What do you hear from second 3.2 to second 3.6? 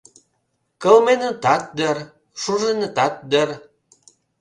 дыр.